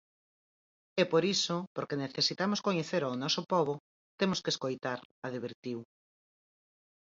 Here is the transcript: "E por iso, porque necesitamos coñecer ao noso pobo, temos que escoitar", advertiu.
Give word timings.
"E 1.01 1.03
por 1.11 1.23
iso, 1.35 1.57
porque 1.75 2.01
necesitamos 2.05 2.63
coñecer 2.67 3.01
ao 3.03 3.19
noso 3.23 3.41
pobo, 3.53 3.73
temos 4.19 4.39
que 4.43 4.51
escoitar", 4.55 4.99
advertiu. 5.29 5.79